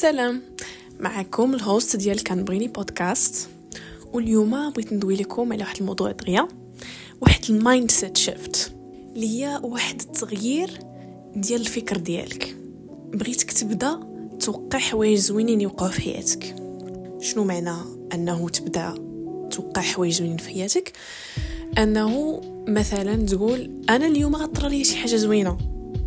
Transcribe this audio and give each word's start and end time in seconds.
سلام. 0.00 0.42
معكم 1.00 1.54
ال 1.54 1.62
host 1.62 1.96
ديال 1.96 2.24
كنبغيني 2.24 2.68
بودكاست 2.68 3.48
واليوم 4.12 4.70
بغيت 4.70 4.92
ندوي 4.92 5.16
لكم 5.16 5.52
على 5.52 5.62
واحد 5.62 5.76
الموضوع 5.80 6.10
دغيا 6.10 6.48
واحد 7.20 7.44
ال 7.50 7.90
mindset 7.90 8.16
shift. 8.16 8.72
اللي 9.14 9.28
هي 9.28 9.60
واحد 9.62 10.00
التغيير 10.00 10.80
ديال 11.36 11.60
الفكر 11.60 11.96
ديالك. 11.96 12.56
بغيتك 13.14 13.52
تبدا 13.52 14.00
توقع 14.40 14.78
حوايج 14.78 15.18
زوينين 15.18 15.60
يوقعوا 15.60 15.90
في 15.90 16.00
حياتك. 16.00 16.56
شنو 17.20 17.44
معنى 17.44 17.76
أنه 18.14 18.48
تبدا 18.48 18.94
توقع 19.50 19.82
حوايج 19.82 20.12
زوينين 20.12 20.36
في 20.36 20.48
حياتك؟ 20.48 20.92
أنه 21.78 22.40
مثلا 22.68 23.26
تقول 23.26 23.70
أنا 23.90 24.06
اليوم 24.06 24.36
غتطرى 24.36 24.68
لي 24.68 24.84
شي 24.84 24.96
حاجة 24.96 25.16
زوينة. 25.16 25.58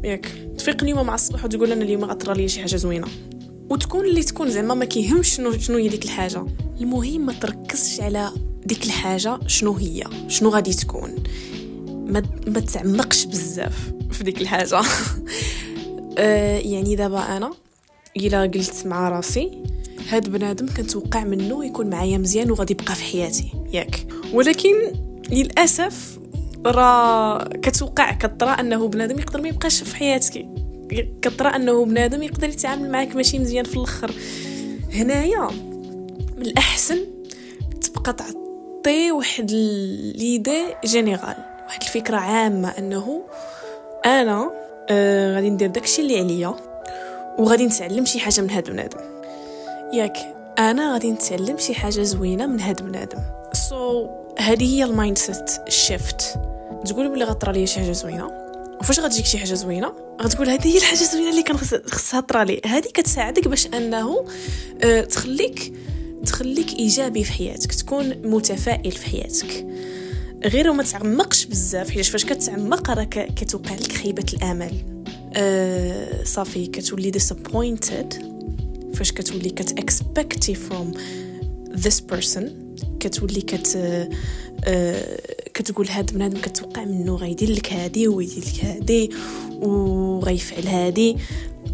ياك 0.03 0.25
تفيق 0.57 0.83
اليوم 0.83 1.05
مع 1.05 1.15
الصباح 1.15 1.45
وتقول 1.45 1.71
أنا 1.71 1.83
اليوم 1.83 2.05
غطرى 2.05 2.33
لي 2.41 2.47
شي 2.47 2.61
حاجة 2.61 2.75
زوينة. 2.75 3.07
وتكون 3.69 4.05
اللي 4.05 4.23
تكون 4.23 4.49
زعما 4.49 4.73
ما 4.73 4.85
كيهمش 4.85 5.35
شنو 5.35 5.51
شنو 5.51 5.77
هي 5.77 5.87
ديك 5.87 6.05
الحاجة. 6.05 6.45
المهم 6.81 7.25
ما 7.25 7.33
تركزش 7.33 7.99
على 8.01 8.31
ديك 8.65 8.85
الحاجة 8.85 9.39
شنو 9.47 9.73
هي 9.73 10.03
شنو 10.27 10.49
غادي 10.49 10.73
تكون. 10.73 11.15
ما 11.87 12.23
ما 12.47 12.59
تعمقش 12.59 13.25
بزاف 13.25 13.91
في 14.11 14.23
ديك 14.23 14.41
الحاجة. 14.41 14.81
آه 16.17 16.57
يعني 16.57 16.95
دابا 16.95 17.37
أنا 17.37 17.51
إلا 18.17 18.41
قلت 18.41 18.83
مع 18.85 19.09
راسي 19.09 19.63
هاد 20.09 20.29
بنادم 20.29 20.67
كنتوقع 20.67 21.23
منه 21.23 21.65
يكون 21.65 21.89
معايا 21.89 22.17
مزيان 22.17 22.51
وغادي 22.51 22.73
يبقى 22.73 22.95
في 22.95 23.03
حياتي 23.03 23.51
ياك. 23.73 24.07
ولكن 24.33 24.75
للأسف 25.31 26.19
راه 26.65 27.43
كتوقع 27.43 28.11
كطرا 28.11 28.51
أنه 28.51 28.87
بنادم 28.87 29.19
يقدر 29.19 29.41
ما 29.41 29.47
يبقاش 29.47 29.83
في 29.83 29.95
حياتك. 29.95 30.58
كطرأ 31.21 31.55
أنه 31.55 31.85
بنادم 31.85 32.23
يقدر 32.23 32.49
يتعامل 32.49 32.91
معاك 32.91 33.15
ماشي 33.15 33.39
مزيان 33.39 33.65
في 33.65 33.77
الأخر. 33.77 34.11
هنايا 34.93 35.49
من 36.37 36.41
الأحسن 36.41 36.99
تبقى 37.81 38.13
تعطي 38.13 39.11
واحد 39.11 39.51
ليدي 40.15 40.65
جينيرال 40.85 41.35
واحد 41.65 41.81
الفكرة 41.81 42.17
عامة 42.17 42.69
أنه 42.69 43.21
أنا 44.05 44.51
آه 44.89 45.35
غادي 45.35 45.49
ندير 45.49 45.69
داكشي 45.69 46.01
اللي 46.01 46.19
عليا 46.19 46.55
وغادي 47.39 47.65
نتعلم 47.65 48.05
شي 48.05 48.19
حاجة 48.19 48.41
من 48.41 48.49
هاد 48.49 48.69
بنادم. 48.69 48.99
ياك 49.93 50.17
أنا 50.59 50.93
غادي 50.93 51.11
نتعلم 51.11 51.57
شي 51.57 51.73
حاجة 51.73 52.01
زوينة 52.01 52.45
من 52.45 52.61
هاد 52.61 52.81
بنادم. 52.81 53.19
so, 53.53 54.07
so, 54.07 54.09
هذه 54.41 54.75
هي 54.75 54.83
ال 54.83 55.17
mindset 55.17 55.51
shift 55.69 56.39
تقول 56.85 57.09
بلي 57.09 57.23
غتطرى 57.23 57.53
ليا 57.53 57.65
شي 57.65 57.79
حاجة 57.79 57.91
زوينة؟ 57.91 58.48
وفاش 58.79 58.99
غتجيك 58.99 59.25
شي 59.25 59.37
حاجة 59.37 59.53
زوينة؟ 59.53 59.93
غتقول 60.21 60.49
هذه 60.49 60.67
هي 60.67 60.77
الحاجة 60.77 61.01
الزوينة 61.01 61.29
اللي 61.29 61.43
كان 61.43 61.57
خصها 61.85 62.19
طرا 62.19 62.43
لي 62.43 62.61
هذه 62.65 62.87
كتساعدك 62.93 63.47
باش 63.47 63.67
أنه 63.67 64.25
أه 64.83 65.01
تخليك 65.01 65.73
تخليك 66.25 66.73
إيجابي 66.73 67.23
في 67.23 67.31
حياتك 67.31 67.73
تكون 67.73 68.09
متفائل 68.23 68.91
في 68.91 69.05
حياتك. 69.05 69.67
غير 70.45 70.69
وما 70.69 70.83
تعمقش 70.83 71.45
بزاف 71.45 71.89
حيت 71.89 72.05
فاش 72.05 72.25
كتعمق 72.25 72.91
راه 72.91 73.03
كتوقع 73.03 73.75
لك 73.75 73.91
خيبة 73.91 74.25
الأمل. 74.33 74.71
أه 75.33 76.23
صافي 76.23 76.67
كتولي 76.67 77.11
disappointed. 77.11 78.15
فاش 78.93 79.11
كتولي 79.11 79.49
كتأكسبكتي 79.49 80.55
from 80.55 80.97
this 81.77 82.01
person 82.13 82.43
كتولي 82.99 83.41
كت 83.41 83.75
أه 83.75 84.09
كتقول 85.59 85.87
هاد 85.87 86.13
بنادم 86.13 86.41
كتوقع 86.41 86.85
منه 86.85 87.15
غيدير 87.15 87.51
لك 87.51 87.73
هادي 87.73 88.07
ويدير 88.07 88.43
لك 88.43 88.65
هادي 88.65 89.09
وغيفعل 89.51 90.67
هادي 90.67 91.17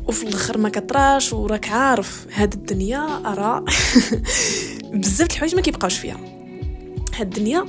وفي 0.07 0.23
الآخر 0.23 0.57
ما 0.57 0.69
كطراش 0.69 1.33
وراك 1.33 1.69
عارف 1.69 2.27
هاد 2.33 2.53
الدنيا 2.53 3.21
راه 3.25 3.65
بزاف 4.93 5.31
الحوايج 5.31 5.55
ما 5.55 5.61
كيبقاوش 5.61 5.97
فيها. 5.97 6.19
هاد 7.15 7.37
الدنيا 7.37 7.65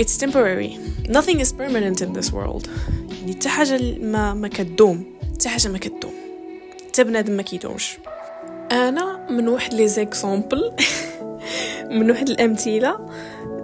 it's 0.00 0.16
temporary. 0.18 0.78
Nothing 1.08 1.40
is 1.40 1.52
permanent 1.52 2.00
in 2.02 2.12
this 2.12 2.32
world. 2.32 2.68
يعني 3.20 3.32
حتى 3.32 3.48
حاجة 3.48 3.98
ما 3.98 4.34
ما 4.34 4.48
كتدوم 4.48 5.04
حتى 5.34 5.48
حاجة 5.48 5.68
ما 5.68 5.78
كتدوم 5.78 6.12
حتى 6.88 7.04
بنادم 7.04 7.32
ما 7.32 7.42
كيدومش. 7.42 7.98
أنا 8.72 9.26
من 9.30 9.48
واحد 9.48 9.74
لي 9.74 9.88
زيكزامبل 9.88 10.72
من 11.98 12.10
واحد 12.10 12.28
الأمثلة 12.28 13.08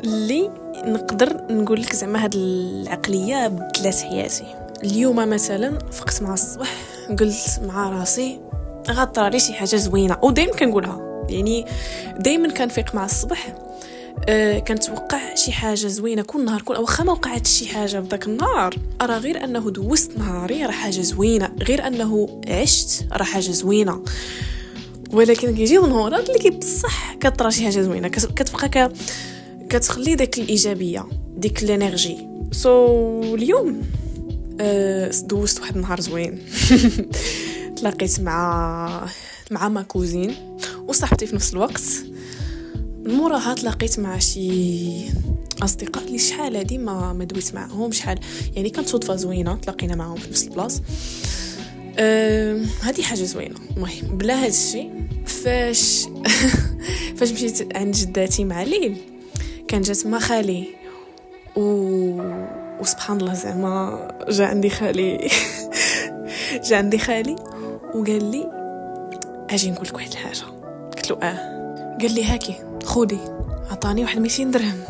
اللي 0.04 0.65
نقدر 0.86 1.36
نقول 1.50 1.82
لك 1.82 1.96
زعما 1.96 2.24
هاد 2.24 2.34
العقلية 2.34 3.48
بدلات 3.48 4.00
حياتي. 4.00 4.44
اليوم 4.84 5.16
مثلا 5.16 5.78
فقت 5.78 6.22
مع 6.22 6.34
الصباح 6.34 6.74
قلت 7.18 7.60
مع 7.62 7.90
راسي 7.90 8.40
غطرى 8.90 9.30
لي 9.30 9.38
شي 9.38 9.52
حاجة 9.52 9.76
زوينة 9.76 10.18
ودائما 10.22 10.52
كنقولها. 10.52 11.26
يعني 11.30 11.66
دائما 12.18 12.48
كنفيق 12.48 12.94
مع 12.94 13.04
الصباح 13.04 13.54
أه 14.28 14.58
كنتوقع 14.58 15.34
شي 15.34 15.52
حاجة 15.52 15.86
زوينة 15.86 16.22
كل 16.22 16.44
نهار 16.44 16.62
كل 16.62 16.74
واخا 16.74 17.04
ما 17.04 17.12
وقعت 17.12 17.46
شي 17.46 17.68
حاجة 17.68 18.00
في 18.00 18.26
النهار 18.26 18.74
راه 19.02 19.18
غير 19.18 19.44
أنه 19.44 19.70
دوزت 19.70 20.18
نهاري 20.18 20.66
راه 20.66 20.70
حاجة 20.70 21.00
زوينة 21.00 21.52
غير 21.62 21.86
أنه 21.86 22.40
عشت 22.48 23.06
راه 23.12 23.24
حاجة 23.24 23.50
زوينة. 23.50 24.02
ولكن 25.12 25.56
كيجيو 25.56 25.86
نهارات 25.86 26.30
اللي 26.30 26.50
بصح 26.50 27.14
كطرا 27.14 27.50
شي 27.50 27.64
حاجة 27.64 27.80
زوينة 27.80 28.08
كتبقى 28.08 28.68
ك... 28.68 28.92
كتخلي 29.70 30.14
داك 30.14 30.38
الإيجابية 30.38 31.06
ديك 31.36 31.62
ال 31.62 31.69
energy. 31.69 32.16
so, 32.52 33.34
اليوم 33.34 33.82
أه 34.60 35.10
دوزت 35.22 35.60
واحد 35.60 35.76
النهار 35.76 36.00
زوين. 36.00 36.38
تلاقيت 37.76 38.20
مع 38.20 39.08
مع 39.50 39.68
ma 39.68 39.82
cousine 39.82 40.34
وصاحبتي 40.88 41.26
في 41.26 41.34
نفس 41.34 41.52
الوقت. 41.52 41.82
موراها 43.06 43.54
تلاقيت 43.54 44.00
مع 44.00 44.18
شي 44.18 44.90
أصدقاء 45.62 46.04
اللي 46.04 46.18
شحال 46.18 46.56
هادي 46.56 46.78
ما 46.78 47.12
ما 47.12 47.24
دويت 47.24 47.54
معاهم 47.54 47.92
شحال 47.92 48.18
يعني 48.54 48.70
كانت 48.70 48.88
صدفة 48.88 49.16
زوينة 49.16 49.56
تلاقينا 49.56 49.94
معاهم 49.94 50.16
في 50.16 50.30
نفس 50.30 50.44
البلاصه 50.44 50.82
أه 51.98 52.62
هذه 52.82 53.02
حاجة 53.02 53.24
زوينة. 53.24 53.56
المهم 53.76 54.18
بلا 54.18 54.34
هذا 54.34 54.48
الشيء 54.48 54.90
فاش 55.26 56.06
فاش 57.16 57.32
مشيت 57.32 57.76
عند 57.76 57.94
جداتي 57.94 58.44
مع 58.44 58.62
ليل. 58.62 59.15
كان 59.68 59.82
جات 59.82 60.06
ما 60.06 60.18
خالي. 60.18 60.66
و 61.56 61.60
وسبحان 62.80 63.20
الله 63.20 63.34
زعما 63.34 64.08
جا 64.28 64.46
عندي 64.46 64.70
خالي. 64.70 65.30
جا 66.68 66.76
عندي 66.76 66.98
خالي 66.98 67.36
وقال 67.94 68.24
لي 68.30 68.50
أجي 69.50 69.70
نقول 69.70 69.86
لك 69.86 69.94
واحد 69.94 70.10
الحاجة. 70.10 70.44
قلت 70.96 71.10
له 71.10 71.18
آه. 71.22 71.36
قال 72.00 72.14
لي 72.14 72.24
هاكي 72.24 72.54
خودي 72.84 73.18
عطاني 73.70 74.02
واحد 74.02 74.18
200 74.18 74.44
درهم. 74.44 74.80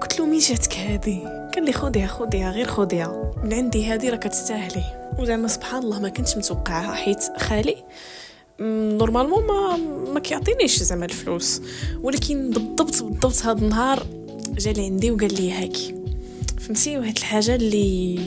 قلت 0.00 0.18
له 0.18 0.26
مين 0.26 0.38
جاتك 0.38 0.76
هادي؟ 0.76 1.22
قال 1.54 1.64
لي 1.64 1.72
خوديها 1.72 2.06
خوديها 2.06 2.50
غير 2.50 2.66
خوديها. 2.66 3.32
من 3.44 3.52
عندي 3.52 3.86
هادي 3.86 4.10
راه 4.10 4.16
كتستاهلي. 4.16 4.84
وزعما 5.18 5.48
سبحان 5.48 5.82
الله 5.82 6.00
ما 6.00 6.08
كنتش 6.08 6.36
متوقعها 6.36 6.94
حيت 6.94 7.24
خالي 7.38 7.76
normalement 8.60 9.46
ما 9.46 9.76
ما 10.12 10.20
كيعطينيش 10.20 10.82
زعما 10.82 11.04
الفلوس. 11.04 11.60
ولكن 12.02 12.50
بالضبط 12.50 13.02
بالضبط 13.02 13.42
هذا 13.46 13.58
النهار 13.58 14.06
جا 14.58 14.72
لي 14.72 14.84
عندي 14.84 15.10
وقال 15.10 15.34
لي 15.34 15.52
هاكي 15.52 15.94
فهمتي؟ 16.58 16.98
واحد 16.98 17.16
الحاجة 17.16 17.54
اللي 17.54 18.18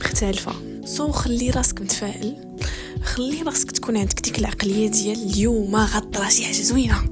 مختلفة. 0.00 0.52
so 0.84 1.10
خلي 1.12 1.50
راسك 1.50 1.80
متفائل. 1.80 2.36
خلي 3.02 3.42
راسك 3.42 3.70
تكون 3.70 3.96
عندك 3.96 4.20
ديك 4.20 4.38
العقلية 4.38 4.88
ديال 4.88 5.22
اليوم 5.22 5.76
غطرا 5.76 6.28
شي 6.28 6.44
حاجة 6.44 6.62
زوينة. 6.62 7.04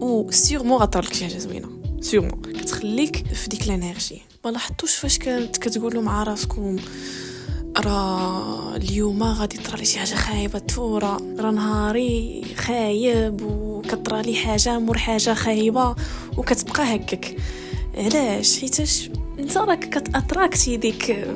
و 0.00 0.30
sûrement 0.30 0.78
غطرا 0.78 1.02
لك 1.02 1.14
شي 1.14 1.24
حاجة 1.24 1.38
زوينة. 1.38 1.68
sûrement 2.00 2.42
كتخليك 2.42 3.26
في 3.34 3.48
ديك 3.48 3.62
ال 3.62 3.70
energy. 3.70 4.22
ما 4.44 4.50
لاحظتوش 4.50 4.94
فاش 4.94 5.18
كنت 5.18 5.56
كتقولوا 5.56 6.02
مع 6.02 6.22
راسكم 6.22 6.76
راه 7.80 8.76
اليوم 8.76 9.22
غادي 9.22 9.56
طرا 9.58 9.76
لي 9.76 9.84
شي 9.84 9.98
حاجة 9.98 10.14
خايبة 10.14 10.58
تفو 10.58 11.16
راه 11.38 11.44
راه 11.44 11.50
نهاري 11.50 12.42
خايب 12.56 13.42
وكطرا 13.42 14.22
لي 14.22 14.34
حاجة 14.36 14.78
مور 14.78 14.98
حاجة 14.98 15.34
خايبة 15.34 15.94
وكتبقى 16.36 16.94
هكاك. 16.96 17.36
علاش؟ 17.96 18.60
حيتاش 18.60 19.10
انت 19.38 19.56
راك 19.58 19.84
كتاتراكتي 19.88 20.76
ديك 20.76 21.26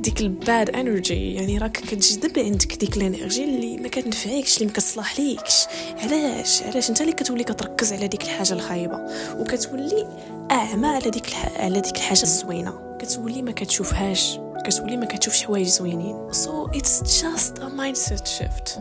ديك 0.00 0.20
ال 0.20 0.32
bad 0.32 0.70
energy 0.70 1.34
يعني 1.34 1.58
راك 1.58 1.72
كتجذب 1.72 2.38
عندك 2.38 2.76
ديك 2.76 2.96
ال 2.96 3.03
energy 3.03 3.44
اللي 3.44 3.76
ما 3.76 3.88
كتنفعكش 3.88 4.56
اللي 4.56 4.66
ما 4.66 4.72
كتصلح 4.72 5.20
ليكش 5.20 5.66
علاش؟ 6.02 6.62
علاش 6.62 6.90
انت 6.90 7.00
اللي 7.00 7.12
كتولي 7.12 7.44
كتركز 7.44 7.92
على 7.92 8.08
ديك 8.08 8.22
الحاجة 8.22 8.52
الخايبة 8.52 8.98
وكتولي 9.38 10.06
أعمى 10.50 10.86
على 10.86 11.10
ديك 11.10 11.28
الح... 11.28 11.52
على 11.60 11.80
ديك 11.80 11.96
الحاجة 11.96 12.22
الزوينة. 12.22 12.96
كتولي 13.00 13.42
ما 13.42 13.52
كتشوفهاش. 13.52 14.38
كتولي 14.68 14.96
ما 14.96 15.04
كتشوفش 15.04 15.42
حوايج 15.42 15.66
زوينين 15.66 16.32
so 16.32 16.66
it's 16.66 17.22
just 17.22 17.58
a 17.58 17.68
mindset 17.68 18.74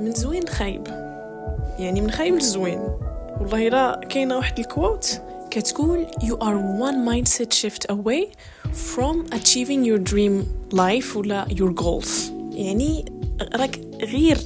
من 0.00 0.14
زوين 0.14 0.42
لخايب 0.42 0.86
يعني 1.78 2.00
من 2.00 2.10
خايب 2.10 2.34
لزوين 2.34 2.78
والله 3.40 3.68
الا 3.68 4.00
كاينة 4.08 4.36
واحد 4.36 4.58
ال 4.58 4.69
quote 4.69 5.22
كتقول 5.50 6.06
you 6.22 6.34
are 6.34 6.58
one 6.88 7.08
mindset 7.08 7.52
shift 7.52 7.94
away 7.94 8.26
from 8.72 9.26
achieving 9.38 9.84
your 9.84 9.98
dream 10.12 10.44
life 10.74 11.16
ولا 11.16 11.46
your 11.50 11.82
goals. 11.82 12.30
يعني 12.52 13.04
راك 13.54 13.80
غير 14.02 14.38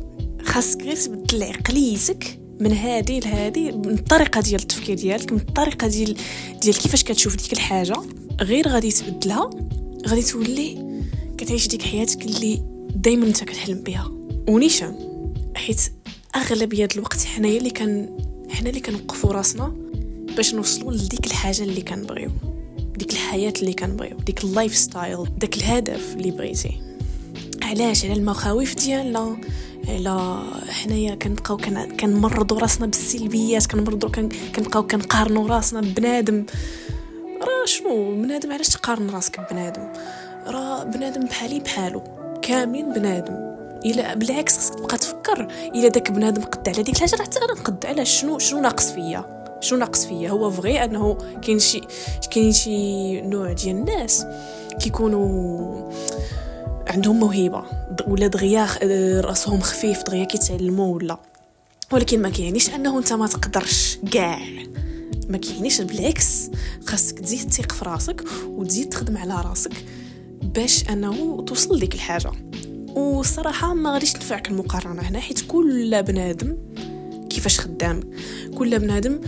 خاصك 0.44 0.82
غير 0.82 0.96
تبدل 0.96 1.42
عقليتك 1.42 2.38
من 2.60 2.72
هذه 2.72 3.20
لهذه 3.20 3.70
من 3.70 3.94
الطريقة 3.94 4.40
ديال 4.40 4.60
التفكير 4.60 4.96
ديالك 4.96 5.32
من 5.32 5.38
الطريقة 5.38 5.86
ديال 5.86 6.16
ديال 6.60 6.78
كيفاش 6.78 7.04
كتشوف 7.04 7.36
ديك 7.36 7.52
الحاجة 7.52 7.96
غير 8.40 8.68
غادي 8.68 8.90
تبدلها 8.90 9.50
غادي 10.08 10.22
تولي 10.22 11.02
كتعيش 11.38 11.68
ديك 11.68 11.82
حياتك 11.82 12.22
اللي 12.22 12.62
دائما 12.94 13.26
انت 13.26 13.44
كتحلم 13.44 13.80
بها 13.80 14.10
ونيشان 14.48 14.94
حيت 15.56 15.80
أغلبية 16.36 16.88
الوقت 16.96 17.24
حنايا 17.24 17.58
اللي 17.58 17.70
كان 17.70 18.18
حنا 18.50 18.68
اللي 18.68 18.80
كنوقفوا 18.80 19.32
راسنا 19.32 19.72
باش 20.36 20.54
نوصلوا 20.54 20.92
لديك 20.92 21.26
الحاجة 21.26 21.62
اللي 21.62 21.80
كنبغيو. 21.80 22.30
ديك 22.96 23.12
الحياة 23.12 23.52
اللي 23.62 23.72
كنبغيو 23.72 24.16
ديك 24.16 24.44
ال 24.44 24.76
lifestyle 24.76 25.38
داك 25.38 25.56
الهدف 25.56 26.14
اللي 26.16 26.30
بغيتي. 26.30 26.80
علاش؟ 27.62 28.04
على 28.04 28.14
المخاوف 28.14 28.74
ديالنا. 28.74 29.36
على 29.88 30.42
حنايا 30.68 31.14
كنبقاو 31.14 31.56
كنمرضوا 32.00 32.58
راسنا 32.58 32.86
بالسلبيات 32.86 33.66
كنمرضوا 33.66 34.08
كنبقاو 34.54 34.86
كنقارنوا 34.86 35.48
راسنا 35.48 35.80
ببنادم 35.80 36.44
راه 37.92 38.14
بنادم 38.14 38.52
علاش 38.52 38.68
تقارن 38.68 39.10
راسك 39.10 39.40
ببنادم؟ 39.40 39.92
راه 40.46 40.84
بنادم 40.84 41.24
بحالي 41.24 41.60
بحالو 41.60 42.02
كاملين 42.42 42.92
بنادم. 42.92 43.52
إلا 43.84 44.14
بالعكس 44.14 44.58
خصك 44.58 44.74
تبقى 44.74 44.98
تفكر 44.98 45.48
إلا 45.74 45.88
داك 45.88 46.10
بنادم 46.12 46.42
قد 46.42 46.68
على 46.68 46.82
ديك 46.82 46.94
الحاجة 46.94 47.22
حتى 47.22 47.38
أنا 47.38 47.60
نقد 47.60 47.86
على 47.86 48.04
شنو 48.04 48.38
شنو 48.38 48.60
ناقص 48.60 48.90
فيا؟ 48.90 49.44
شنو 49.60 49.78
ناقص 49.78 50.06
فيا؟ 50.06 50.30
هو 50.30 50.50
فغي 50.50 50.84
أنه 50.84 51.18
كاين 51.42 51.58
شي 51.58 51.80
كاين 52.30 52.52
شي 52.52 53.20
نوع 53.20 53.52
ديال 53.52 53.76
الناس 53.76 54.26
كيكونوا 54.80 55.90
عندهم 56.88 57.18
موهبة 57.18 57.64
ولا 58.06 58.26
دغيا 58.26 58.66
رأسهم 59.20 59.60
خفيف 59.60 60.02
دغيا 60.02 60.24
كيتعلموا 60.24 60.94
ولا. 60.94 61.18
ولكن 61.92 62.22
ما 62.22 62.30
كيعنيش 62.30 62.74
أنه 62.74 62.98
أنت 62.98 63.12
ما 63.12 63.26
تقدرش 63.26 63.98
كاع. 64.12 64.38
ما 65.28 65.38
كيعنيش 65.38 65.80
بالعكس 65.80 66.50
خاصك 66.86 67.18
تزيد 67.18 67.50
تثق 67.50 67.72
في 67.72 67.84
راسك 67.84 68.24
وتزيد 68.46 68.88
تخدم 68.88 69.16
على 69.16 69.42
راسك 69.48 69.84
باش 70.42 70.84
انه 70.90 71.44
توصل 71.46 71.76
لديك 71.76 71.94
الحاجة. 71.94 72.30
والصراحه 72.96 73.74
ما 73.74 73.92
غاديش 73.92 74.12
تنفعك 74.12 74.48
المقارنة 74.48 75.02
هنا 75.02 75.20
حيت 75.20 75.40
كل 75.48 76.02
بنادم 76.02 76.56
كيفاش 77.30 77.60
خدام؟ 77.60 78.00
كل 78.54 78.78
بنادم 78.78 79.20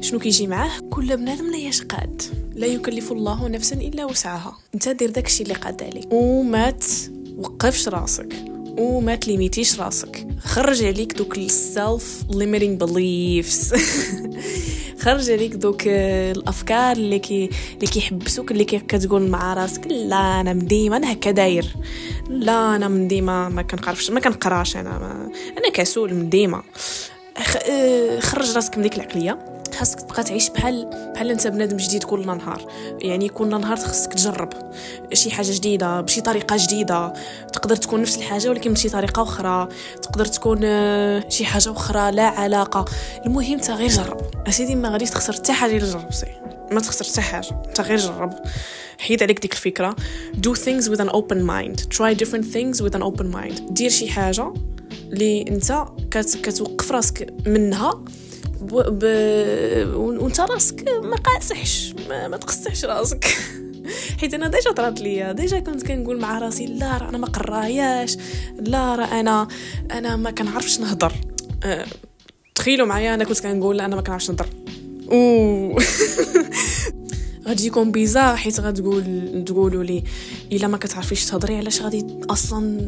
شنو 0.00 0.18
كيجي 0.18 0.46
معاه؟ 0.46 0.70
كل 0.90 1.16
بنادم 1.16 1.50
لا 1.50 1.56
يشقاد 1.56 2.22
لا 2.54 2.66
يكلف 2.66 3.12
الله 3.12 3.48
نفسا 3.48 3.76
إلا 3.76 4.04
وسعها. 4.04 4.58
انت 4.74 4.88
دير 4.88 5.10
داكشي 5.10 5.42
اللي 5.42 5.54
قاد 5.54 5.82
عليك. 5.82 6.12
وما 6.12 6.70
توقفش 6.70 7.88
راسك. 7.88 8.34
وما 8.78 9.14
ت 9.14 9.21
limit 9.21 9.58
يش 9.58 9.80
راسك. 9.80 10.26
خرج 10.38 10.84
عليك 10.84 11.12
دوك 11.12 11.38
ال 11.38 12.24
self-limiting 12.30 12.76
beliefs 12.76 13.74
خرج 15.00 15.30
عليك 15.30 15.54
دوك 15.54 15.82
الأفكار 15.86 16.96
اللي 16.96 17.18
كي 17.18 17.50
اللي 17.74 17.86
كيحبسوك 17.86 18.50
اللي 18.50 18.64
كتقول 18.64 19.28
مع 19.28 19.54
راسك 19.54 19.86
لا 19.86 20.40
أنا 20.40 20.52
ديما 20.52 20.96
أنا 20.96 21.12
هكا 21.12 21.30
داير. 21.30 21.66
لا 22.28 22.76
أنا 22.76 22.88
من 22.88 23.08
ديما 23.08 23.48
ما 23.48 23.62
كنقرفش 23.62 24.10
ما 24.10 24.20
كنقراش 24.20 24.76
أنا 24.76 24.98
ما 24.98 25.30
أنا 25.58 25.70
كسول 25.74 26.14
من 26.14 26.28
ديما. 26.28 26.62
آه، 27.70 28.20
خرج 28.20 28.56
راسك 28.56 28.76
من 28.76 28.82
ديك 28.82 28.94
العقلية. 28.96 29.57
خاصك 29.78 30.00
تبقى 30.00 30.24
تعيش 30.24 30.48
بحال 30.48 30.90
بحال 31.14 31.30
انت 31.30 31.46
بنادم 31.46 31.76
جديد 31.76 32.04
كل 32.04 32.26
نهار. 32.26 32.72
يعني 33.00 33.28
كل 33.28 33.60
نهار 33.60 33.76
خاصك 33.76 34.12
تجرب 34.12 34.52
شي 35.12 35.30
حاجة 35.30 35.52
جديدة 35.52 36.00
بشي 36.00 36.20
طريقة 36.20 36.56
جديدة. 36.58 37.12
تقدر 37.52 37.76
تكون 37.76 38.02
نفس 38.02 38.16
الحاجة 38.16 38.48
ولكن 38.48 38.72
بشي 38.72 38.88
طريقة 38.88 39.22
أخرى. 39.22 39.68
تقدر 40.02 40.24
تكون 40.24 40.60
آه، 40.64 41.28
شي 41.28 41.44
حاجة 41.44 41.72
أخرى 41.72 42.12
لا 42.12 42.26
علاقة. 42.26 42.84
المهم 43.26 43.52
أنت 43.52 43.70
غير 43.70 43.88
جرب. 43.88 44.20
أسيدي 44.48 44.74
ما 44.74 44.88
غاديش 44.88 45.10
تخسر 45.10 45.32
حتى 45.32 45.52
حاجة 45.52 45.76
الا 45.76 45.86
جربتي 45.86 46.26
ما 46.72 46.80
تخسر 46.80 47.04
حتى 47.04 47.20
حاجة. 47.20 47.62
أنت 47.68 47.80
غير 47.80 47.98
جرب. 47.98 48.34
حيد 48.98 49.22
عليك 49.22 49.40
ديك 49.40 49.52
الفكرة. 49.52 49.96
Do 50.36 50.50
things 50.54 50.84
with 50.84 51.00
an 51.00 51.10
open 51.10 51.38
mind. 51.38 51.96
Try 51.96 52.14
different 52.24 52.44
things 52.54 52.82
with 52.82 52.94
an 52.98 53.02
open 53.02 53.26
mind. 53.36 53.72
دير 53.72 53.90
شي 53.90 54.08
حاجة 54.08 54.54
اللي 55.12 55.44
أنت 55.48 55.84
كتوقف 56.42 56.92
راسك 56.92 57.34
منها. 57.46 58.04
ب... 58.60 59.04
وانت 59.94 60.40
راسك 60.40 60.88
ما 61.02 61.16
قاصحش 61.16 61.94
ما, 62.08 62.28
ما 62.28 62.36
تقصحش 62.36 62.84
راسك. 62.84 63.24
حيت 64.20 64.34
أنا 64.34 64.48
déjà 64.48 64.72
طرات 64.72 65.00
ليا 65.00 65.32
déjà 65.32 65.58
كنت 65.58 65.86
كنقول 65.86 66.20
مع 66.20 66.38
راسي 66.38 66.66
لا 66.66 66.98
راه 66.98 67.08
أنا 67.08 67.18
ما 67.18 67.26
قارياش 67.26 68.16
لا 68.58 68.94
راه 68.94 69.20
أنا 69.20 69.48
أنا 69.90 70.16
ما 70.16 70.30
كنعرفش 70.30 70.80
نهضر. 70.80 71.12
أه... 71.64 71.86
تخيلوا 72.54 72.86
معايا 72.86 73.14
أنا 73.14 73.24
كنت 73.24 73.40
كنقول 73.40 73.76
لا 73.76 73.84
أنا 73.84 73.96
ما 73.96 74.02
كنعرفش 74.02 74.30
نهضر. 74.30 74.48
اوه 77.48 77.54
غتجيكم 77.54 77.90
بيزار 77.90 78.36
حيت 78.36 78.60
غتقول 78.60 79.44
تقولوا 79.46 79.84
لي 79.84 80.04
إلا 80.52 80.68
ما 80.68 80.76
كتعرفيش 80.76 81.26
تهضري 81.26 81.56
علاش 81.56 81.82
غادي 81.82 82.06
أصلا 82.30 82.78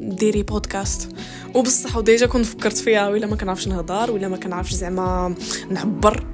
ديري 0.00 0.42
بودكاست 0.42 1.08
وبصح 1.54 1.96
وديجا 1.96 2.26
كنت 2.26 2.46
فكرت 2.46 2.76
فيها 2.76 3.08
ولا 3.08 3.26
ما 3.26 3.36
كنعرفش 3.36 3.68
نهضر 3.68 4.10
ولا 4.10 4.28
ما 4.28 4.36
كنعرفش 4.36 4.74
زعما 4.74 5.34
نعبر. 5.70 6.26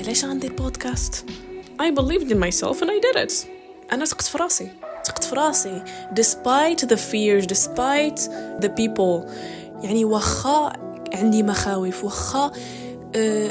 علاش 0.00 0.24
غندير 0.24 0.52
بودكاست 0.52 1.24
I 1.82 2.00
believed 2.00 2.30
in 2.30 2.38
myself 2.38 2.80
and 2.82 2.90
I 2.90 2.98
did 3.06 3.16
it. 3.26 3.46
أنا 3.92 4.04
ثقت 4.04 4.22
في 4.22 4.38
راسي. 4.38 4.68
ثقت 5.06 5.24
في 5.24 5.34
راسي. 5.34 5.82
Despite 6.20 6.86
the 6.86 6.96
fears 6.96 7.46
despite 7.46 8.20
the 8.60 8.68
people. 8.68 9.30
يعني 9.82 10.04
واخا 10.04 10.72
عندي 11.12 11.42
مخاوف. 11.42 12.04
واخا 12.04 12.52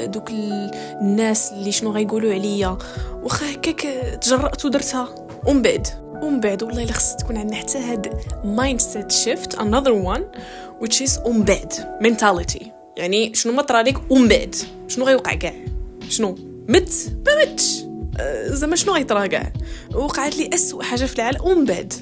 دوك 0.04 0.30
الناس 0.30 1.52
اللي 1.52 1.72
شنو 1.72 1.92
غيقولوا 1.92 2.32
عليا. 2.32 2.78
واخا 3.22 3.54
هكاك 3.54 3.80
تجرأت 4.22 4.64
ودرتها. 4.64 5.14
ومن 5.46 5.62
بعد 5.62 5.86
ومن 6.22 6.40
بعد 6.40 6.62
والله 6.62 6.82
إلا 6.82 6.92
خص 6.92 7.16
تكون 7.16 7.36
عندنا 7.36 7.56
حتى 7.56 7.78
هاد 7.78 8.20
mindset 8.44 9.12
shift 9.12 9.56
another 9.56 9.92
one 9.92 10.22
which 10.84 11.06
is 11.06 11.26
ومن 11.26 11.44
بعد 11.44 11.72
mentality. 12.02 12.66
يعني 12.96 13.34
شنو 13.34 13.52
ما 13.52 13.62
طرا 13.62 13.82
لك 13.82 14.10
ومن 14.10 14.28
بعد. 14.28 14.54
شنو 14.88 15.04
غيوقع 15.04 15.34
كاع؟ 15.34 15.54
شنو؟ 16.08 16.34
مت؟ 16.68 17.12
ما 17.26 17.44
متش. 17.44 17.84
آه، 18.20 18.48
زعما 18.48 18.76
شنو 18.76 18.92
غيطرا 18.94 19.26
كاع؟ 19.26 19.52
وقعت 19.94 20.36
لي 20.36 20.50
اسوء 20.54 20.82
حاجة 20.82 21.04
في 21.04 21.14
العالم 21.14 21.44
ومن 21.44 21.64
بعد. 21.64 21.92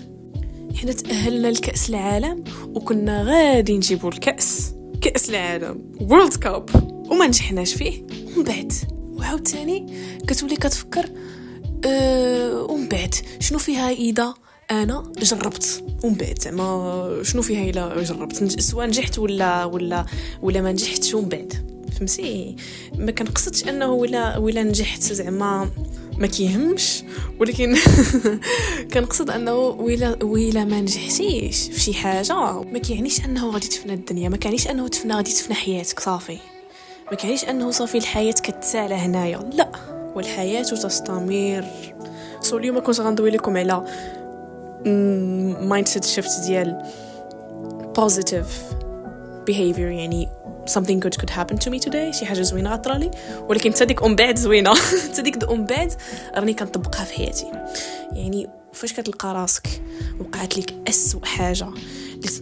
حنا 0.82 0.92
تأهلنا 0.92 1.48
لكأس 1.48 1.90
العالم 1.90 2.44
وكنا 2.74 3.22
غادي 3.22 3.76
نجيبوا 3.76 4.10
الكأس. 4.10 4.72
كأس 5.00 5.30
العالم 5.30 5.92
وورلد 6.00 6.34
كاب 6.34 6.70
وما 7.12 7.26
نجحناش 7.26 7.74
فيه. 7.74 8.02
ومن 8.36 8.44
بعد 8.44 8.72
وعاوتاني 8.90 9.86
كتولي 10.26 10.56
كتفكر 10.56 11.08
أه 11.84 12.62
ومن 12.62 12.88
بعد 12.88 13.14
شنو 13.40 13.58
فيها 13.58 13.90
إذا 13.90 14.34
أنا 14.70 15.12
جربت؟ 15.22 15.84
ومن 16.04 16.14
بعد 16.14 16.38
زعما 16.42 17.22
شنو 17.22 17.42
فيها 17.42 17.70
إلا 17.70 18.02
جربت؟ 18.02 18.60
سواء 18.60 18.86
نجحت 18.86 19.18
ولا 19.18 19.64
ولا 19.64 20.06
ولا 20.42 20.60
ما 20.60 20.72
نجحتش 20.72 21.14
ومن 21.14 21.28
بعد. 21.28 21.72
فهمتي؟ 21.96 22.56
ما 22.98 23.10
كنقصدش 23.10 23.68
أنه 23.68 23.92
ولا 23.92 24.38
ولا 24.38 24.62
نجحت 24.62 25.02
زعما 25.02 25.70
ما 26.18 26.26
كيهمش 26.26 27.02
ولكن 27.40 27.76
كنقصد 28.94 29.30
أنه 29.30 29.54
ويلا 29.56 30.24
ويلا 30.24 30.64
ما 30.64 30.80
نجحتيش 30.80 31.68
في 31.68 31.80
شي 31.80 31.94
حاجة. 31.94 32.62
ما 32.72 32.78
كيعنيش 32.78 33.24
أنه 33.24 33.50
غادي 33.50 33.68
تفنى 33.68 33.94
الدنيا 33.94 34.28
ما 34.28 34.36
كيعنيش 34.36 34.68
أنه 34.68 34.88
تفنى 34.88 35.14
غادي 35.14 35.32
تفنى 35.32 35.54
حياتك 35.54 36.00
صافي. 36.00 36.38
ما 37.10 37.16
كيعنيش 37.16 37.44
انه 37.44 37.70
صافي 37.70 37.98
الحياة 37.98 38.32
كتسالى 38.32 38.94
هنايا. 38.94 39.38
لا 39.52 39.68
والحياة 40.14 40.62
تستمر. 40.62 41.64
so 42.40 42.58
اليوم 42.58 42.80
كنت 42.80 43.00
غندوي 43.00 43.30
لكم 43.30 43.56
على 43.56 43.84
mindset 45.60 46.04
shift 46.04 46.40
ديال 46.40 46.82
positive 47.96 48.62
behavior 49.50 49.78
يعني 49.78 50.28
something 50.70 51.00
good 51.04 51.16
could 51.20 51.30
happen 51.30 51.56
to 51.56 51.70
me 51.70 51.78
today 51.88 52.10
شي 52.10 52.26
حاجة 52.26 52.42
زوينة 52.42 52.72
غطرالي 52.72 53.10
ولكن 53.48 53.86
ديك 53.86 54.02
أم 54.02 54.16
بعد 54.16 54.38
زوينة. 54.38 54.74
ديك 55.18 55.44
أم 55.50 55.64
بعد 55.64 55.92
راني 56.34 56.54
كنطبقها 56.54 57.04
في 57.04 57.14
حياتي. 57.14 57.46
يعني 58.12 58.48
فاش 58.72 58.92
كتلقى 58.92 59.34
راسك 59.34 59.66
وقعت 60.20 60.58
لك 60.58 60.74
اسوء 60.88 61.24
حاجة 61.24 61.66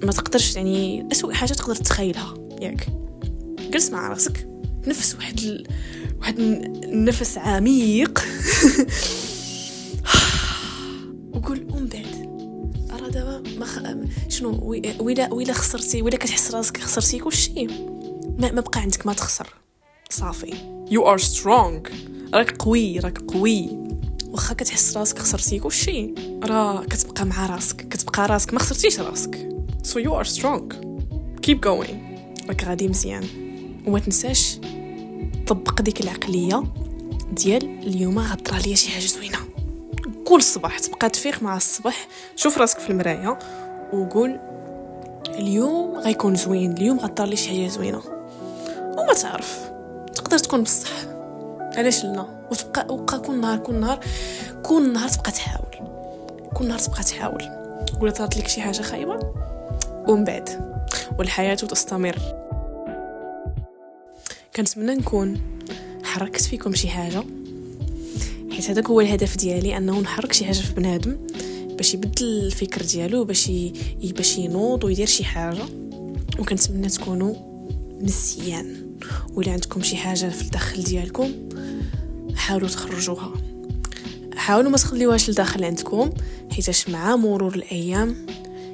ما 0.03 0.13
تقدرش 0.13 0.57
يعني 0.57 1.09
اسوء 1.13 1.33
حاجة 1.33 1.53
تقدر 1.53 1.75
تتخيلها. 1.75 2.35
ياك. 2.61 2.87
جلس 3.71 3.91
مع 3.91 4.09
راسك. 4.09 4.50
نفس 4.87 5.15
واحد 5.15 5.39
ال... 5.39 5.67
واحد 6.21 6.39
النفس 6.39 7.39
عميق. 7.39 8.19
وقول 11.35 11.59
أم 11.59 11.87
بعد 11.87 12.31
راه 12.91 13.09
دابا 13.09 13.43
ما 13.59 13.65
خ... 13.67 13.79
شنو 14.29 14.61
ويلا 15.01 15.33
ويلا 15.33 15.53
خسرتي 15.53 16.03
ويلا 16.03 16.17
كتحس 16.17 16.51
راسك 16.51 16.81
خسرتي 16.81 17.19
كلشي. 17.19 17.67
ما, 18.39 18.53
ما 18.53 18.61
بقى 18.61 18.81
عندك 18.81 19.07
ما 19.07 19.13
تخسر. 19.13 19.55
صافي. 20.11 20.53
You 20.91 21.05
are 21.05 21.23
strong. 21.25 21.91
راك 22.35 22.57
قوي 22.57 22.99
راك 22.99 23.19
قوي. 23.19 23.69
واخا 24.29 24.55
كتحس 24.55 24.97
راسك 24.97 25.19
خسرتي 25.19 25.59
كلشي. 25.59 26.15
راه 26.45 26.85
كتبقى 26.85 27.25
مع 27.25 27.47
راسك 27.47 27.89
كتبقى 27.89 28.27
راسك 28.27 28.55
ما 28.55 28.61
خسرتيش 28.61 29.01
راسك. 29.01 29.49
So 29.85 29.97
you 29.97 30.13
are 30.13 30.29
strong. 30.39 30.75
Keep 31.47 31.61
going. 31.67 31.95
راك 32.49 32.65
غادي 32.65 32.89
مزيان. 32.89 33.50
وما 33.87 33.99
تنساش 33.99 34.59
طبق 35.47 35.83
ديك 35.83 36.01
العقلية 36.01 36.65
ديال 37.33 37.65
اليوم. 37.87 38.19
غطرى 38.19 38.59
ليا 38.63 38.75
شي 38.75 38.91
حاجة 38.91 39.07
زوينة. 39.07 39.39
كل 40.25 40.37
الصباح 40.37 40.79
تبقى 40.79 41.11
تفيق 41.11 41.43
مع 41.43 41.57
الصباح. 41.57 42.09
شوف 42.37 42.59
راسك 42.59 42.79
في 42.79 42.91
المراية 42.91 43.39
وقول 43.93 44.41
اليوم 45.29 45.99
غيكون 45.99 46.35
زوين 46.35 46.73
اليوم 46.73 46.99
غطرى 46.99 47.31
لي 47.31 47.37
شي 47.37 47.49
حاجة 47.49 47.69
زوينة. 47.69 48.03
وما 48.99 49.13
تعرف 49.13 49.71
تقدر 50.15 50.39
تكون 50.39 50.63
بصح. 50.63 50.91
علاش 51.77 52.05
لا؟ 52.05 52.27
وتبقى 52.51 52.95
وبقى 52.95 53.19
كل 53.19 53.41
نهار 53.41 53.59
كل 53.59 53.75
نهار 53.81 54.01
كل 54.63 54.93
نهار 54.93 55.09
تبقى 55.09 55.31
تحاول. 55.31 55.75
كل 56.55 56.69
نهار 56.69 56.79
تبقى 56.79 57.03
تحاول. 57.03 57.43
ولا 58.01 58.11
طرات 58.11 58.37
لك 58.37 58.49
شي 58.49 58.61
حاجة 58.61 58.83
خايبة؟ 58.83 59.19
ومن 60.09 60.25
بعد 60.25 60.49
والحياة 61.19 61.55
تستمر. 61.55 62.19
كنتمنى 64.57 64.95
نكون 64.95 65.41
حركت 66.05 66.43
فيكم 66.43 66.75
شي 66.75 66.89
حاجة 66.89 67.25
حيت 68.51 68.71
هذاك 68.71 68.87
هو 68.91 69.01
الهدف 69.01 69.37
ديالي 69.37 69.77
أنه 69.77 70.01
نحرك 70.01 70.33
شي 70.33 70.45
حاجة 70.45 70.57
في 70.57 70.75
بنادم 70.75 71.17
باش 71.77 71.95
يبدل 71.95 72.27
الفكر 72.27 72.83
ديالو 72.83 73.25
باش. 73.25 73.51
باش 74.03 74.39
ينوض 74.39 74.85
ويدير 74.85 75.07
شي 75.07 75.25
حاجة. 75.25 75.65
وكنتمنى 76.39 76.89
تكونوا 76.89 77.35
مزيان 78.01 78.97
ولا 79.35 79.53
عندكم 79.53 79.83
شي 79.83 79.97
حاجة 79.97 80.29
في 80.29 80.43
الداخل 80.43 80.83
ديالكم 80.83 81.33
حاولوا 82.35 82.69
تخرجوها. 82.69 83.33
حاولوا 84.35 84.71
ما 84.71 84.77
تخليوهاش 84.77 85.31
لداخل 85.31 85.65
عندكم 85.65 86.11
حيتاش 86.53 86.89
مع 86.89 87.17
مرور 87.17 87.55
الأيام 87.55 88.27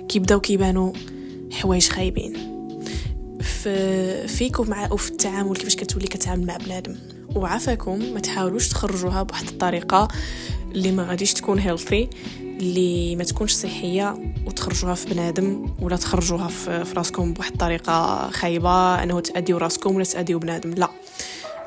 كيبداو 0.09 0.40
كيبانوا 0.40 0.92
حوايج 1.52 1.88
خايبين. 1.88 2.55
في 3.66 4.28
فيك 4.28 4.61
ومع 4.61 4.92
وفي 4.92 5.11
التعامل 5.11 5.56
كيفاش 5.56 5.76
كتولي 5.76 6.06
كتعامل 6.06 6.46
مع 6.46 6.56
بنادم. 6.56 6.96
وعافاكم 7.37 7.99
ما 8.14 8.20
تحاولوش 8.20 8.68
تخرجوها 8.68 9.23
بواحد 9.23 9.49
الطريقة 9.49 10.08
اللي 10.73 10.92
ما 10.92 11.02
غاديش 11.02 11.32
تكون 11.32 11.58
هيلثي 11.58 12.08
اللي 12.40 13.16
ما 13.16 13.25
تكونش 13.25 13.52
صحية 13.52 14.32
وتخرجوها 14.46 14.94
في 14.94 15.14
بنادم 15.14 15.66
ولا 15.80 15.96
تخرجوها 15.96 16.49
في, 16.49 16.85
في 16.85 16.94
راسكم 16.94 17.32
بواحد 17.32 17.52
الطريقة 17.52 18.30
خايبة 18.30 19.02
أنه 19.02 19.20
تاديو 19.20 19.56
راسكم 19.56 19.94
ولا 19.94 20.04
تاديو 20.04 20.38
بنادم. 20.38 20.70
لا. 20.75 20.88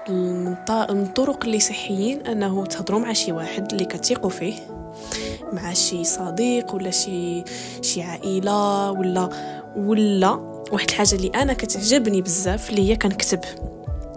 من 0.10 0.56
الطرق 0.89 1.46
اللي 1.46 1.60
صحيين 1.60 2.20
أنه 2.22 2.65
تهضروا 2.65 3.00
مع 3.00 3.13
شي 3.13 3.32
واحد 3.32 3.72
اللي 3.72 3.86
كتيقوا 3.86 4.29
فيه 4.29 4.53
مع 5.53 5.74
شي 5.74 6.03
صديق 6.03 6.75
ولا 6.75 6.91
شي 6.91 7.44
شي 7.82 8.01
عائلة 8.01 8.91
ولا 8.91 9.29
ولا 9.75 10.49
واحد 10.72 10.90
الحاجة 10.90 11.16
اللي 11.16 11.28
أنا 11.28 11.54
كتعجبني 11.54 12.22
بزاف 12.22 12.70
اللي 12.70 12.90
هي 12.90 12.96
كنكتب. 12.96 13.40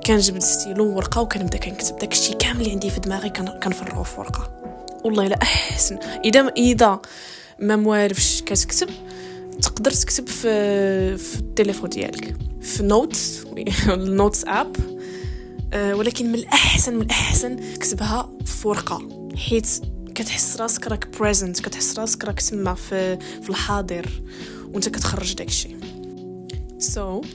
كنجبد 0.06 0.42
ستيلو 0.42 0.96
ورقه 0.96 1.20
وكنبدأ 1.20 1.58
كنكتب 1.58 1.96
داكشي 1.96 2.34
كامل 2.34 2.60
اللي 2.60 2.72
عندي 2.72 2.90
في 2.90 3.00
دماغي 3.00 3.30
كنفرغو 3.30 4.02
في 4.02 4.20
ورقة. 4.20 4.62
والله 5.04 5.26
الا 5.26 5.42
أحسن. 5.42 5.98
إذا 6.24 6.48
إذا 6.56 7.00
ما 7.58 7.76
موالفش 7.76 8.42
كتكتب 8.42 8.88
تقدر 9.62 9.90
تكتب 9.90 10.28
في 10.28 11.16
في 11.16 11.36
التليفون 11.36 11.88
ديالك. 11.88 12.36
في 12.60 12.82
note 12.82 13.16
ال 13.88 13.98
notes 13.98 14.44
app 14.46 14.76
ولكن 15.74 16.28
من 16.28 16.34
الاحسن 16.34 16.94
من 16.94 17.02
الأحسن 17.02 17.74
تكتبها 17.74 18.30
في 18.44 18.68
ورقة. 18.68 19.28
حيت 19.36 19.68
كتحس 20.14 20.56
راسك 20.56 20.86
راك 20.86 21.08
present 21.18 21.60
كتحس 21.60 21.98
راسك 21.98 22.24
راك 22.24 22.40
تما 22.40 22.74
في 22.74 23.18
في 23.42 23.50
الحاضر 23.50 24.22
وانت 24.72 24.88
كتخرج 24.88 25.34
داكشي. 25.34 25.76
سو 26.82 27.22
so, 27.22 27.26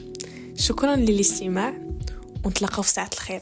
شكرا 0.56 0.96
للاستماع 0.96 1.74
ونتلاقاو 2.44 2.82
في 2.82 2.90
ساعة 2.90 3.10
الخير. 3.12 3.40